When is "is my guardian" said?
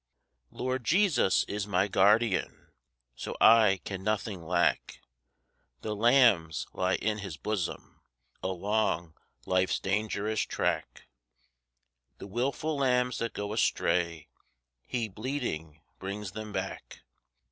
1.43-2.71